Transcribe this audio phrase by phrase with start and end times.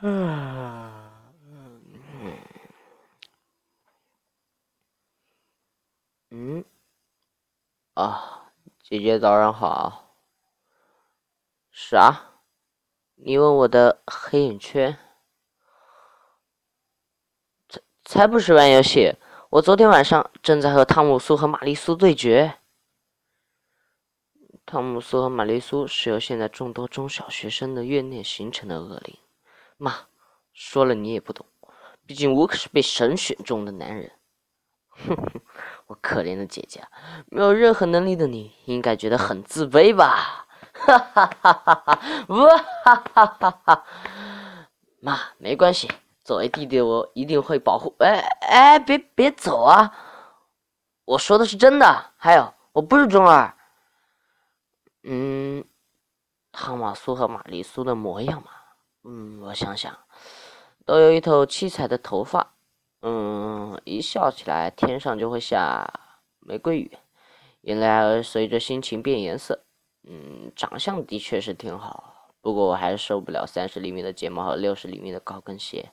[0.00, 0.94] 嗯
[7.94, 10.14] 啊，姐姐早上好。
[11.72, 12.36] 啥？
[13.16, 14.96] 你问我的黑眼圈？
[17.68, 19.16] 才才不是玩游戏！
[19.50, 22.60] 我昨天晚上正在和汤姆苏和玛丽苏对决。
[24.64, 29.18] 汤姆苏和玛丽苏是由现在众多中小学生的怨念形成的恶灵。
[29.78, 29.94] 妈，
[30.52, 31.46] 说了你也不懂，
[32.04, 34.12] 毕竟我可是被神选中的男人。
[34.90, 35.40] 哼哼，
[35.86, 36.84] 我可怜的姐姐，
[37.28, 40.46] 没有任何能力的你，应该觉得很自卑吧？
[40.72, 41.98] 哈哈哈哈哈！
[42.28, 43.86] 哇哈哈哈哈！
[45.00, 45.88] 妈，没关系，
[46.24, 47.94] 作为弟弟，我一定会保护。
[48.00, 49.94] 哎哎，别别走啊！
[51.04, 52.12] 我说的是真的。
[52.16, 53.56] 还有，我不是中二。
[55.04, 55.64] 嗯，
[56.50, 58.50] 汤马苏和玛丽苏的模样嘛，
[59.10, 59.98] 嗯，我想想，
[60.84, 62.52] 都有一头七彩的头发，
[63.00, 65.90] 嗯，一笑起来天上就会下
[66.40, 66.98] 玫瑰雨，
[67.62, 69.64] 原来随着心情变颜色，
[70.02, 75.92] 嗯，长相的确是挺好，不过我还是受不了三十厘米的睫毛和六十厘米的高跟鞋，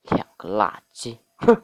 [0.00, 1.62] 两个垃圾，哼。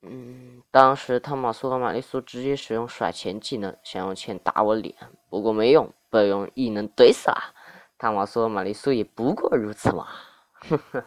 [0.00, 4.94] 嗯，当时汤马苏和玛丽苏直接使用甩钱技能，想用钱打我脸，
[5.28, 7.54] 不过没用，被用异能怼死了。
[7.98, 10.06] 汤马苏玛丽苏也不过如此嘛，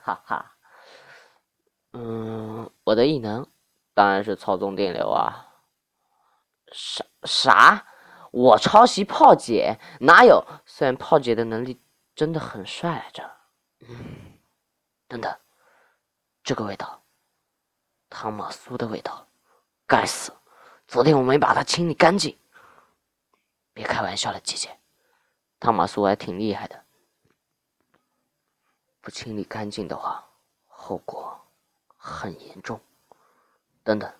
[0.03, 0.55] 哈哈。
[1.93, 3.47] 嗯，我的异能
[3.93, 5.47] 当然是操纵电流啊。
[6.73, 7.87] 啥啥？
[8.31, 9.79] 我抄袭炮姐？
[10.01, 10.45] 哪有？
[10.65, 11.81] 虽然炮姐的能力
[12.13, 13.29] 真的很帅来着。
[13.79, 14.37] 嗯，
[15.07, 15.33] 等等，
[16.43, 17.01] 这个味道。
[18.09, 19.27] 汤马苏的味道，
[19.87, 20.33] 该死！
[20.87, 22.37] 昨天我没把它清理干净。
[23.73, 24.77] 别开玩笑了，姐姐，
[25.61, 26.83] 汤马苏还挺厉害的。
[28.99, 30.27] 不清理干净的话，
[30.65, 31.39] 后果
[31.95, 32.81] 很严重。
[33.83, 34.11] 等等，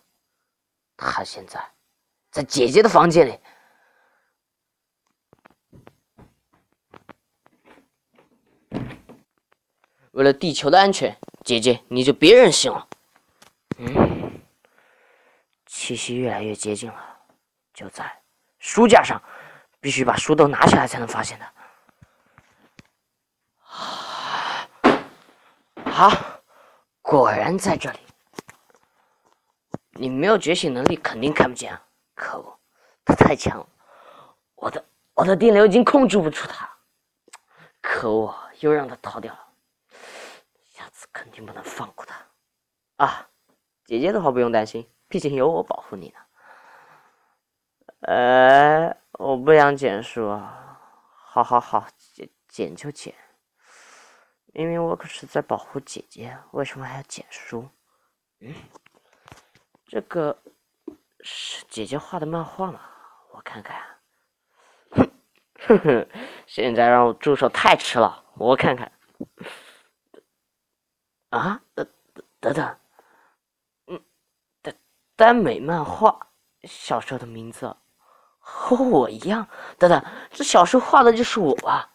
[0.96, 1.60] 他现在
[2.30, 3.40] 在姐姐的房间里。
[10.12, 12.88] 为了地球的安全，姐姐你就别任性了。
[13.80, 14.40] 嗯，
[15.66, 17.20] 气息越来越接近了，
[17.74, 18.22] 就在
[18.60, 19.20] 书架上，
[19.82, 21.46] 必须把书都拿起来才能发现的。
[25.92, 26.10] 好，
[27.02, 28.00] 果然在这里。
[29.94, 31.78] 你没有觉醒能力，肯定看不见！
[32.16, 32.58] 可恶，
[33.04, 33.68] 他太强了，
[34.56, 34.84] 我的
[35.14, 36.70] 我的电流已经控制不住他。
[37.82, 39.48] 可恶，又让他逃掉了，
[40.72, 42.16] 下次肯定不能放过他。
[43.06, 43.28] 啊！
[43.86, 46.20] 姐姐的话不用担心，毕竟有我保护你呢。
[48.08, 50.80] 呃，我不想捡书啊，
[51.28, 53.14] 好好好，捡捡就捡。
[54.48, 57.70] 明明我可是在保护姐姐，为什么还要捡书？
[58.40, 58.52] 嗯，
[59.86, 60.36] 这个
[61.20, 62.82] 是姐姐画的漫画吗？
[63.34, 63.80] 我看看。
[64.90, 65.12] 哼，
[65.68, 66.08] 哼哼，
[66.48, 68.92] 现在让我住手太迟了，我看看。
[71.30, 71.88] 啊，等
[72.40, 72.76] 等等。
[75.16, 76.32] 耽美漫画，
[76.64, 77.78] 小时候的名字
[78.42, 79.48] 和我一样。
[79.78, 81.90] 等等，这小时候画的就是我啊？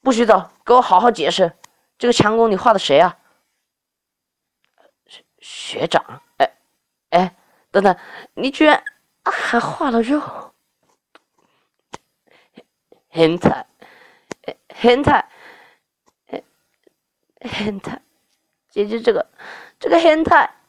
[0.00, 1.56] 不许走，给我好好解释，
[1.96, 3.16] 这个强攻你画的谁啊？
[5.06, 6.22] 学学长？
[6.38, 6.56] 哎
[7.10, 7.36] 哎，
[7.70, 7.96] 等等，
[8.34, 8.82] 你居然
[9.24, 10.20] 还画了肉？
[13.10, 13.66] 很菜，
[14.74, 15.28] 很菜，
[17.42, 18.02] 很菜，
[18.70, 19.30] 姐姐这个
[19.78, 20.61] 这个很菜。